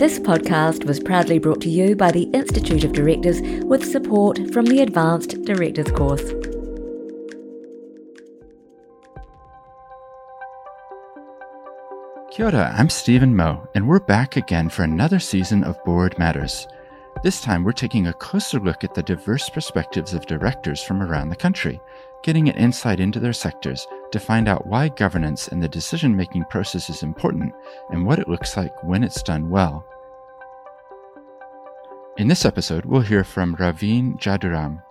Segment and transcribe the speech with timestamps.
[0.00, 4.64] This podcast was proudly brought to you by the Institute of Directors with support from
[4.64, 6.22] the Advanced Directors course.
[12.30, 16.66] Kia ora, I'm Stephen Moe, and we're back again for another season of Board Matters.
[17.22, 21.28] This time, we're taking a closer look at the diverse perspectives of directors from around
[21.28, 21.78] the country,
[22.22, 26.44] getting an insight into their sectors to find out why governance and the decision making
[26.46, 27.52] process is important
[27.90, 29.86] and what it looks like when it's done well.
[32.16, 34.82] In this episode, we'll hear from Raveen Jaduram.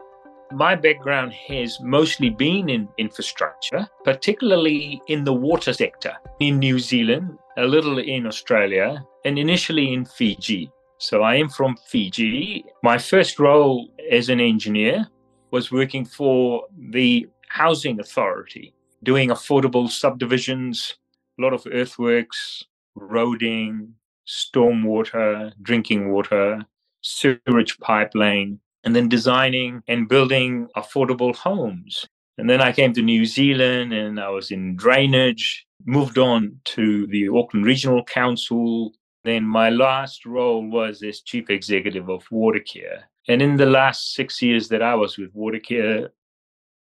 [0.52, 7.38] My background has mostly been in infrastructure, particularly in the water sector in New Zealand,
[7.58, 10.72] a little in Australia, and initially in Fiji.
[10.98, 12.66] So I am from Fiji.
[12.82, 15.08] My first role as an engineer
[15.52, 20.96] was working for the housing authority, doing affordable subdivisions,
[21.40, 22.64] a lot of earthworks,
[22.98, 23.92] roading,
[24.28, 26.66] stormwater, drinking water,
[27.02, 32.06] sewage pipeline, and then designing and building affordable homes.
[32.38, 37.06] And then I came to New Zealand and I was in drainage, moved on to
[37.08, 38.94] the Auckland Regional Council.
[39.26, 43.02] Then my last role was as chief executive of Watercare.
[43.28, 46.10] And in the last six years that I was with Watercare,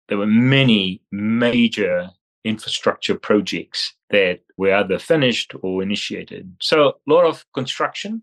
[0.08, 2.09] there were many major
[2.44, 6.56] infrastructure projects that were either finished or initiated.
[6.61, 8.22] So a lot of construction,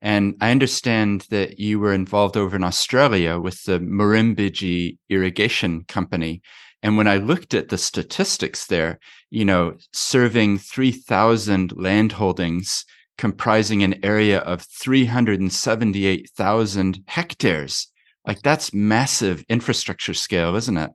[0.00, 6.40] and I understand that you were involved over in Australia with the Murrumbidgee Irrigation Company.
[6.82, 12.84] And when I looked at the statistics there, you know, serving 3,000 landholdings
[13.16, 17.88] comprising an area of 378,000 hectares,
[18.28, 20.90] like that's massive infrastructure scale, isn't it?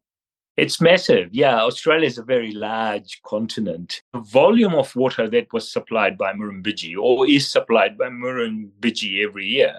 [0.55, 1.29] It's massive.
[1.31, 4.03] Yeah, Australia is a very large continent.
[4.13, 9.47] The volume of water that was supplied by Murrumbidgee or is supplied by Murrumbidgee every
[9.47, 9.73] year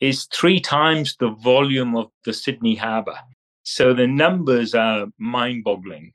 [0.00, 3.18] is three times the volume of the Sydney Harbour.
[3.62, 6.12] So the numbers are mind boggling.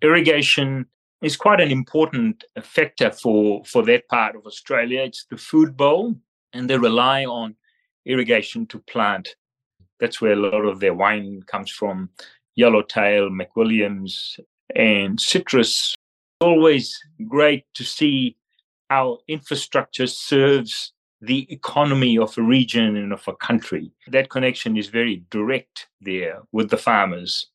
[0.00, 0.86] Irrigation
[1.22, 5.02] is quite an important factor for, for that part of Australia.
[5.02, 6.14] It's the food bowl,
[6.52, 7.56] and they rely on
[8.06, 9.34] irrigation to plant.
[10.02, 12.10] That's where a lot of their wine comes from
[12.56, 14.36] yellowtail, McWilliams,
[14.74, 15.94] and citrus.
[16.40, 16.98] Always
[17.28, 18.36] great to see
[18.90, 23.92] how infrastructure serves the economy of a region and of a country.
[24.08, 27.46] That connection is very direct there with the farmers.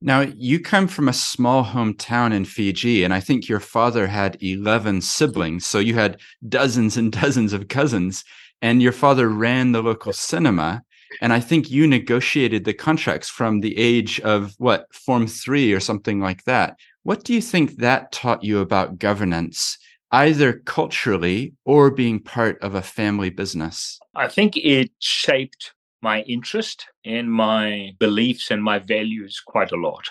[0.00, 4.40] Now, you come from a small hometown in Fiji, and I think your father had
[4.40, 5.66] 11 siblings.
[5.66, 8.24] So you had dozens and dozens of cousins,
[8.62, 10.84] and your father ran the local cinema.
[11.20, 15.80] And I think you negotiated the contracts from the age of what, Form three or
[15.80, 16.76] something like that.
[17.02, 19.78] What do you think that taught you about governance,
[20.12, 23.98] either culturally or being part of a family business?
[24.14, 25.72] I think it shaped
[26.02, 30.10] my interest and my beliefs and my values quite a lot.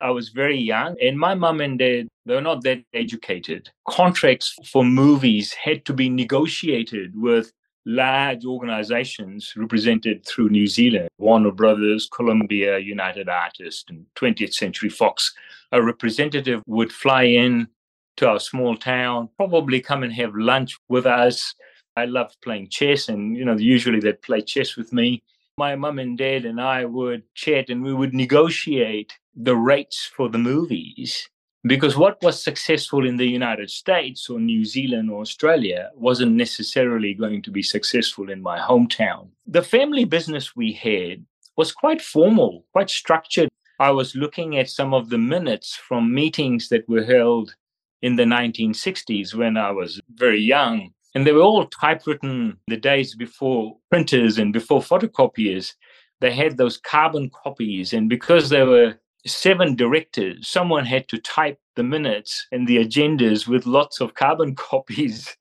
[0.00, 3.70] I was very young, and my mum and dad, they're not that educated.
[3.88, 7.50] Contracts for movies had to be negotiated with
[7.86, 15.32] large organizations represented through New Zealand, Warner Brothers, Columbia, United Artists, and 20th Century Fox.
[15.72, 17.68] A representative would fly in
[18.16, 21.54] to our small town, probably come and have lunch with us.
[21.96, 25.22] I loved playing chess, and you know, usually they'd play chess with me.
[25.56, 30.28] My mum and dad and I would chat and we would negotiate the rates for
[30.28, 31.30] the movies
[31.66, 37.14] because what was successful in the United States or New Zealand or Australia wasn't necessarily
[37.14, 39.28] going to be successful in my hometown.
[39.46, 41.24] The family business we had
[41.56, 43.48] was quite formal, quite structured.
[43.80, 47.54] I was looking at some of the minutes from meetings that were held
[48.02, 50.90] in the 1960s when I was very young.
[51.14, 55.72] And they were all typewritten the days before printers and before photocopiers.
[56.20, 57.94] They had those carbon copies.
[57.94, 63.46] And because they were seven directors, someone had to type the minutes and the agendas
[63.46, 65.36] with lots of carbon copies.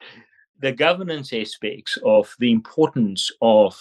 [0.59, 3.80] The governance aspects of the importance of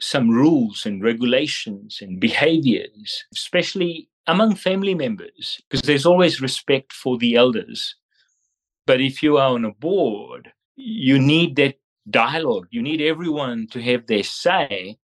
[0.00, 7.16] some rules and regulations and behaviors, especially among family members, because there's always respect for
[7.16, 7.94] the elders.
[8.86, 11.76] But if you are on a board, you need that
[12.10, 12.66] dialogue.
[12.70, 14.98] You need everyone to have their say.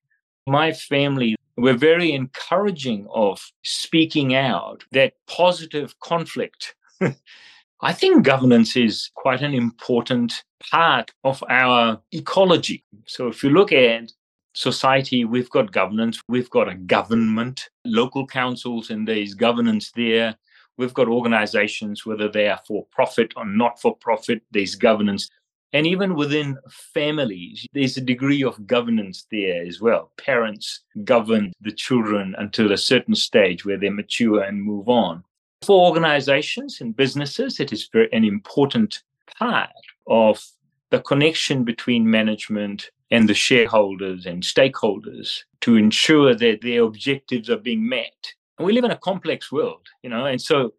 [0.47, 6.75] My family, we're very encouraging of speaking out, that positive conflict.
[7.81, 12.84] I think governance is quite an important part of our ecology.
[13.06, 14.12] So if you look at
[14.54, 20.37] society, we've got governance, we've got a government, local councils, and there's governance there.
[20.78, 25.28] We've got organizations, whether they are for profit or not for profit, there's governance.
[25.73, 26.59] And even within
[26.93, 30.13] families, there's a degree of governance there as well.
[30.19, 35.25] Parents govern the children until a certain stage where they mature and move on.
[35.63, 39.03] For organizations and businesses, it is very, an important
[39.39, 39.71] part
[40.07, 40.45] of
[40.91, 47.59] the connection between management and the shareholders and stakeholders to ensure that their objectives are
[47.59, 48.33] being met.
[48.59, 50.75] And we live in a complex world, you know, and so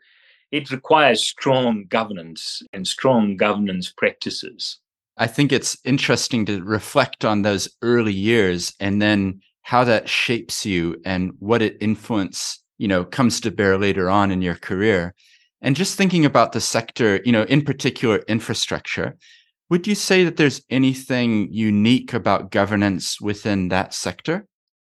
[0.51, 4.79] it requires strong governance and strong governance practices.
[5.17, 10.65] I think it's interesting to reflect on those early years and then how that shapes
[10.65, 15.13] you and what it influence, you know, comes to bear later on in your career.
[15.61, 19.17] And just thinking about the sector, you know, in particular infrastructure,
[19.69, 24.45] would you say that there's anything unique about governance within that sector?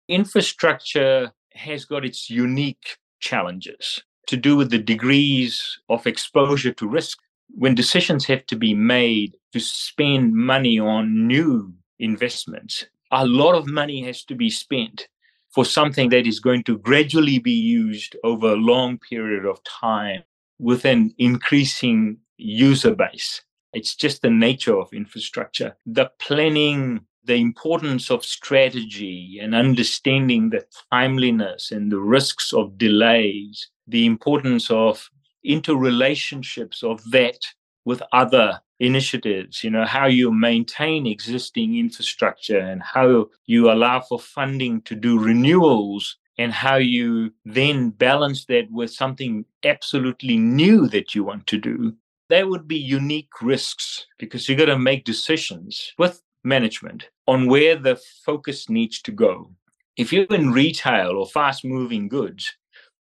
[0.09, 7.19] Infrastructure has got its unique challenges to do with the degrees of exposure to risk.
[7.55, 13.67] When decisions have to be made to spend money on new investments, a lot of
[13.67, 15.09] money has to be spent
[15.51, 20.23] for something that is going to gradually be used over a long period of time
[20.59, 23.43] with an increasing user base.
[23.73, 25.77] It's just the nature of infrastructure.
[25.87, 33.69] The planning, the importance of strategy and understanding the timeliness and the risks of delays
[33.89, 35.11] the importance of
[35.49, 37.39] interrelationships of that
[37.85, 44.21] with other initiatives, you know, how you maintain existing infrastructure and how you allow for
[44.21, 51.15] funding to do renewals and how you then balance that with something absolutely new that
[51.15, 51.93] you want to do.
[52.29, 57.75] There would be unique risks because you got to make decisions with management on where
[57.75, 59.51] the focus needs to go.
[59.97, 62.53] If you're in retail or fast moving goods,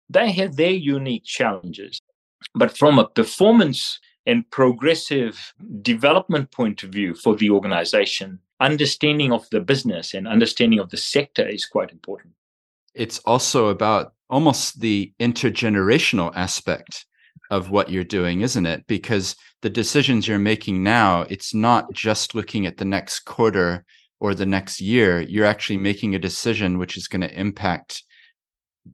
[0.09, 2.01] they have their unique challenges.
[2.53, 9.49] But from a performance and progressive development point of view for the organization, understanding of
[9.49, 12.33] the business and understanding of the sector is quite important.
[12.93, 17.05] It's also about almost the intergenerational aspect
[17.49, 18.85] of what you're doing, isn't it?
[18.87, 23.83] Because the decisions you're making now, it's not just looking at the next quarter
[24.19, 25.19] or the next year.
[25.21, 28.03] You're actually making a decision which is going to impact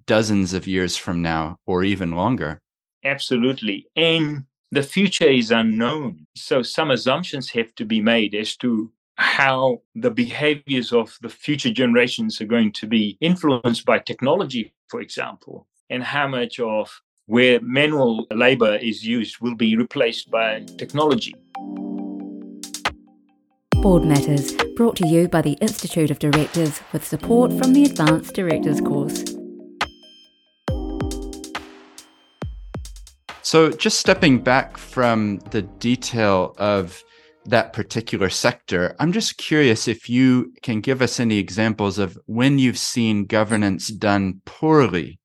[0.06, 2.62] dozens of years from now or even longer.
[3.04, 3.88] Absolutely.
[3.96, 6.28] And the future is unknown.
[6.36, 11.72] So some assumptions have to be made as to how the behaviors of the future
[11.72, 17.60] generations are going to be influenced by technology, for example, and how much of where
[17.62, 21.36] manual labor is used will be replaced by technology.
[23.82, 28.34] Board Matters, brought to you by the Institute of Directors with support from the Advanced
[28.34, 29.37] Directors course.
[33.48, 37.02] So, just stepping back from the detail of
[37.46, 42.60] that particular sector, I'm just curious if you can give us any examples of when
[42.60, 45.22] you've seen governance done poorly.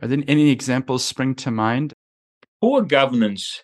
[0.00, 1.92] Are there any examples spring to mind?
[2.62, 3.62] Poor governance,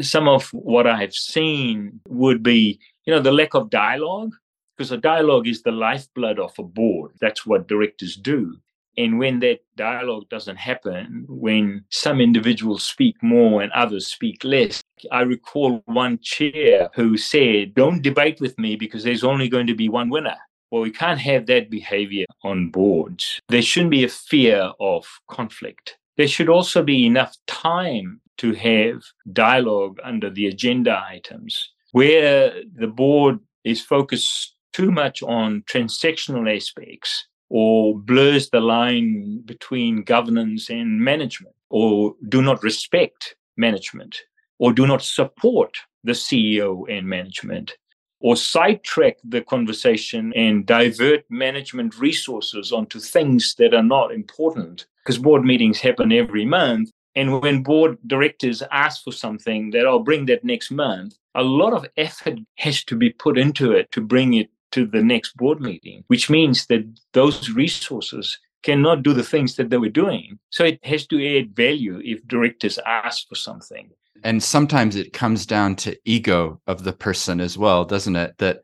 [0.00, 4.32] some of what I've seen would be, you know, the lack of dialogue,
[4.74, 7.10] because a dialogue is the lifeblood of a board.
[7.20, 8.56] That's what directors do.
[8.98, 14.82] And when that dialogue doesn't happen, when some individuals speak more and others speak less,
[15.12, 19.74] I recall one chair who said, Don't debate with me because there's only going to
[19.76, 20.36] be one winner.
[20.72, 23.40] Well, we can't have that behavior on boards.
[23.48, 25.96] There shouldn't be a fear of conflict.
[26.16, 32.88] There should also be enough time to have dialogue under the agenda items where the
[32.88, 41.00] board is focused too much on transactional aspects or blurs the line between governance and
[41.00, 44.22] management, or do not respect management,
[44.58, 47.76] or do not support the CEO and management,
[48.20, 54.86] or sidetrack the conversation and divert management resources onto things that are not important.
[55.04, 56.90] Because board meetings happen every month.
[57.14, 61.72] And when board directors ask for something that I'll bring that next month, a lot
[61.72, 65.60] of effort has to be put into it to bring it to the next board
[65.60, 70.38] meeting, which means that those resources cannot do the things that they were doing.
[70.50, 73.90] So it has to add value if directors ask for something.
[74.24, 78.36] And sometimes it comes down to ego of the person as well, doesn't it?
[78.38, 78.62] That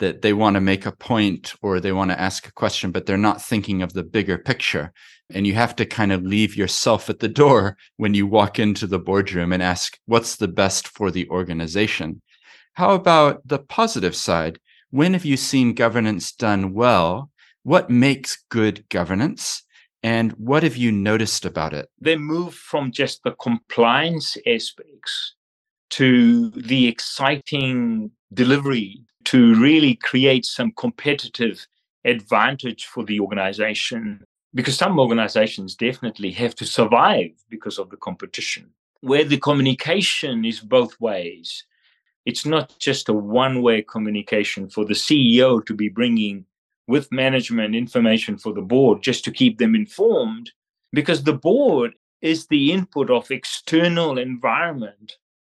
[0.00, 3.06] that they want to make a point or they want to ask a question, but
[3.06, 4.92] they're not thinking of the bigger picture.
[5.30, 8.86] And you have to kind of leave yourself at the door when you walk into
[8.86, 12.20] the boardroom and ask, what's the best for the organization?
[12.74, 14.58] How about the positive side?
[14.94, 17.28] When have you seen governance done well?
[17.64, 19.64] What makes good governance?
[20.04, 21.88] And what have you noticed about it?
[22.00, 25.34] They move from just the compliance aspects
[25.90, 31.66] to the exciting delivery to really create some competitive
[32.04, 34.22] advantage for the organization
[34.54, 38.70] because some organizations definitely have to survive because of the competition
[39.00, 41.64] where the communication is both ways
[42.24, 46.44] it's not just a one way communication for the CEO to be bringing
[46.86, 50.50] with management information for the board just to keep them informed
[50.92, 55.16] because the board is the input of external environment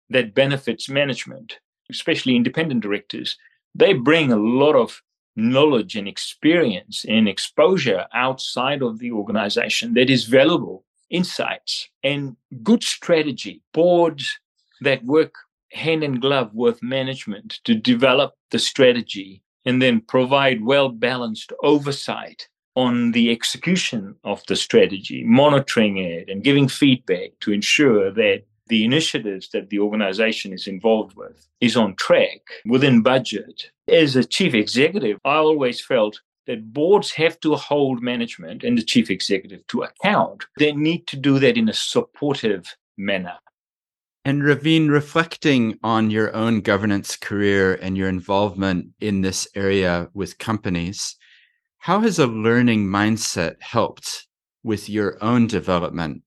[0.09, 3.37] that benefits management especially independent directors.
[3.73, 5.01] They bring a lot of
[5.35, 12.83] knowledge and experience and exposure outside of the organization that is valuable insights and good
[12.83, 13.61] strategy.
[13.73, 14.39] Boards
[14.81, 15.33] that work
[15.71, 22.47] hand in glove with management to develop the strategy and then provide well balanced oversight
[22.75, 28.83] on the execution of the strategy, monitoring it and giving feedback to ensure that the
[28.83, 33.69] initiatives that the organization is involved with is on track within budget.
[33.87, 38.83] As a chief executive, I always felt that boards have to hold management and the
[38.83, 40.45] chief executive to account.
[40.57, 43.35] They need to do that in a supportive manner.
[44.27, 50.39] And Raveen, reflecting on your own governance career and your involvement in this area with
[50.39, 51.15] companies,
[51.77, 54.25] how has a learning mindset helped
[54.63, 56.23] with your own development,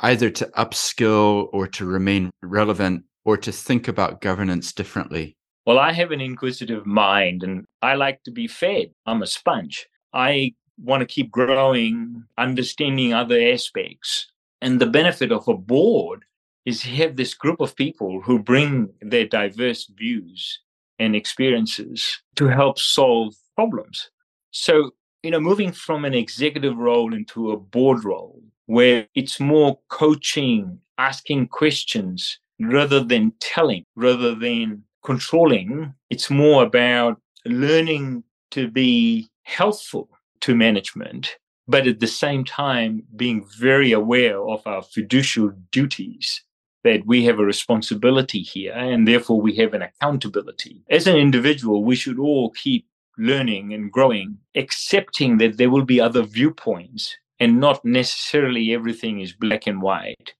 [0.00, 5.34] either to upskill or to remain relevant or to think about governance differently?
[5.64, 8.90] Well, I have an inquisitive mind and I like to be fed.
[9.06, 9.86] I'm a sponge.
[10.12, 14.30] I want to keep growing, understanding other aspects.
[14.60, 16.24] And the benefit of a board
[16.68, 20.60] is you have this group of people who bring their diverse views
[20.98, 24.10] and experiences to help solve problems.
[24.50, 24.90] So,
[25.22, 30.78] you know, moving from an executive role into a board role where it's more coaching,
[30.98, 40.10] asking questions rather than telling, rather than controlling, it's more about learning to be helpful
[40.42, 46.42] to management, but at the same time being very aware of our fiduciary duties
[46.84, 50.82] that we have a responsibility here and therefore we have an accountability.
[50.90, 52.86] As an individual, we should all keep
[53.18, 59.32] learning and growing, accepting that there will be other viewpoints and not necessarily everything is
[59.32, 60.34] black and white.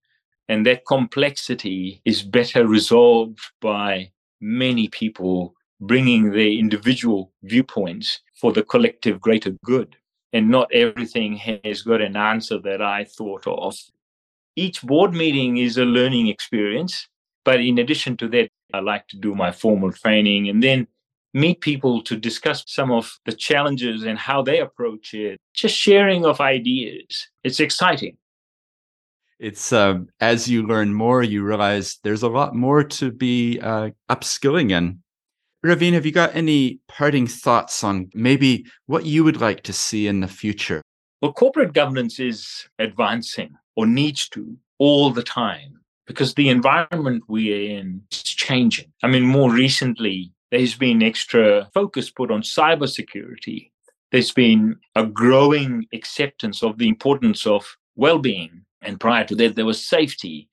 [0.48, 8.62] And that complexity is better resolved by many people bringing their individual viewpoints for the
[8.62, 9.96] collective greater good.
[10.32, 13.76] And not everything has got an answer that I thought of
[14.58, 17.08] each board meeting is a learning experience.
[17.44, 20.86] But in addition to that, I like to do my formal training and then
[21.32, 25.38] meet people to discuss some of the challenges and how they approach it.
[25.54, 27.28] Just sharing of ideas.
[27.44, 28.16] It's exciting.
[29.38, 33.90] It's um, as you learn more, you realize there's a lot more to be uh,
[34.10, 35.00] upskilling in.
[35.64, 40.08] Raveen, have you got any parting thoughts on maybe what you would like to see
[40.08, 40.82] in the future?
[41.22, 47.52] Well, corporate governance is advancing or needs to all the time because the environment we
[47.52, 48.92] are in is changing.
[49.04, 53.70] I mean, more recently, there's been extra focus put on cybersecurity.
[54.10, 58.64] There's been a growing acceptance of the importance of well being.
[58.82, 60.48] And prior to that, there was safety,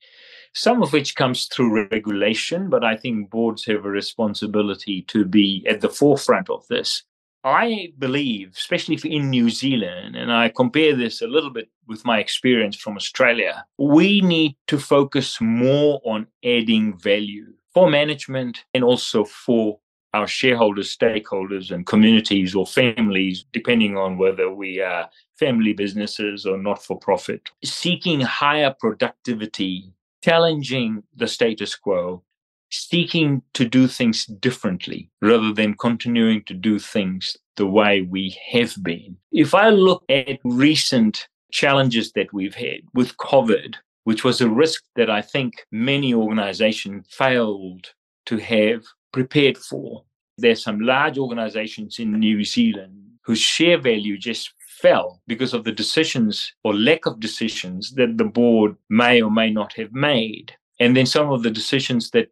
[0.54, 2.70] some of which comes through regulation.
[2.70, 7.02] But I think boards have a responsibility to be at the forefront of this.
[7.44, 12.18] I believe, especially in New Zealand, and I compare this a little bit with my
[12.18, 19.24] experience from Australia, we need to focus more on adding value for management and also
[19.24, 19.78] for
[20.14, 26.56] our shareholders, stakeholders, and communities or families, depending on whether we are family businesses or
[26.56, 29.92] not for profit, seeking higher productivity,
[30.24, 32.22] challenging the status quo,
[32.70, 38.74] seeking to do things differently rather than continuing to do things the way we have
[38.82, 39.16] been.
[39.32, 44.84] If I look at recent challenges that we've had with COVID, which was a risk
[44.94, 47.92] that I think many organizations failed
[48.26, 50.04] to have prepared for.
[50.38, 52.94] There's some large organizations in New Zealand
[53.24, 58.24] whose share value just fell because of the decisions or lack of decisions that the
[58.24, 60.54] board may or may not have made.
[60.78, 62.28] And then some of the decisions that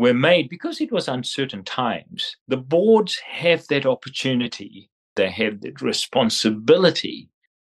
[0.00, 2.34] were made because it was uncertain times.
[2.48, 7.28] The boards have that opportunity, they have that responsibility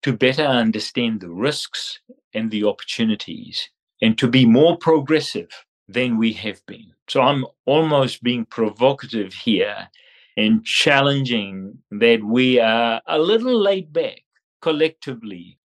[0.04, 2.00] to better understand the risks
[2.32, 3.68] and the opportunities
[4.00, 5.50] and to be more progressive
[5.86, 6.94] than we have been.
[7.10, 9.86] So I'm almost being provocative here
[10.38, 14.22] and challenging that we are a little laid back
[14.62, 15.58] collectively.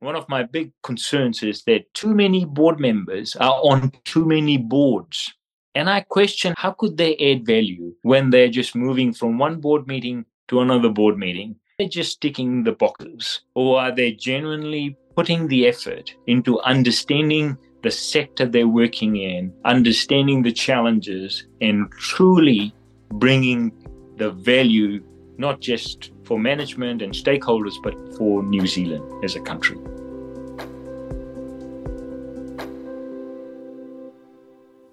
[0.00, 4.58] One of my big concerns is that too many board members are on too many
[4.58, 5.32] boards
[5.74, 9.86] And I question how could they add value when they're just moving from one board
[9.88, 11.56] meeting to another board meeting?
[11.78, 13.40] They're just ticking the boxes.
[13.54, 20.42] Or are they genuinely putting the effort into understanding the sector they're working in, understanding
[20.42, 22.72] the challenges, and truly
[23.14, 23.72] bringing
[24.16, 25.02] the value
[25.36, 29.76] not just for management and stakeholders, but for New Zealand as a country.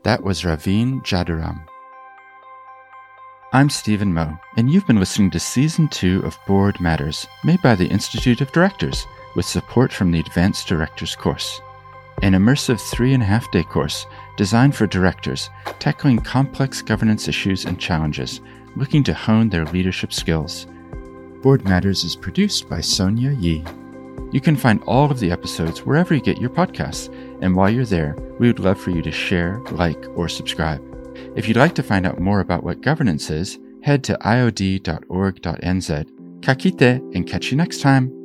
[0.03, 1.61] That was Raveen Jaduram.
[3.53, 7.75] I'm Stephen Moe, and you've been listening to Season 2 of Board Matters, made by
[7.75, 9.05] the Institute of Directors,
[9.35, 11.61] with support from the Advanced Directors course.
[12.23, 17.65] An immersive three and a half day course designed for directors tackling complex governance issues
[17.65, 18.41] and challenges,
[18.75, 20.65] looking to hone their leadership skills.
[21.43, 23.63] Board Matters is produced by Sonia Yi.
[24.31, 27.85] You can find all of the episodes wherever you get your podcasts, and while you're
[27.85, 30.81] there, we would love for you to share, like, or subscribe.
[31.35, 36.05] If you'd like to find out more about what governance is, head to iod.org.nz.
[36.41, 38.20] Ka kite and catch you next time.